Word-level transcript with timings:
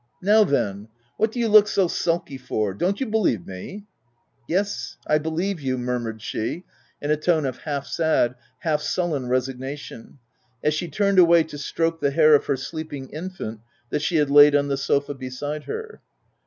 —Now 0.33 0.43
then! 0.43 0.87
what 1.17 1.31
do 1.31 1.39
you 1.39 1.47
look 1.47 1.67
so 1.67 1.87
sulky 1.87 2.35
for? 2.39 2.73
don't 2.73 2.99
you 2.99 3.05
believe 3.05 3.45
me?" 3.45 3.53
st 3.69 3.83
Yes, 4.47 4.97
I 5.05 5.19
believe 5.19 5.59
you/' 5.61 5.77
murmured 5.77 6.23
she, 6.23 6.63
in 6.99 7.11
a 7.11 7.15
tone 7.15 7.45
of 7.45 7.59
half 7.59 7.85
sad, 7.85 8.33
half 8.61 8.81
sullen 8.81 9.27
resignation, 9.29 10.17
as 10.63 10.73
she 10.73 10.87
turned 10.87 11.19
away 11.19 11.43
to 11.43 11.57
stroke 11.59 11.99
the 11.99 12.09
hair 12.09 12.33
of 12.33 12.47
her 12.47 12.57
sleeping 12.57 13.09
infant, 13.09 13.59
that 13.91 14.01
she 14.01 14.15
had 14.15 14.31
laid 14.31 14.55
on 14.55 14.69
the 14.69 14.75
sofa 14.77 15.13
beside 15.13 15.65
her. 15.65 16.01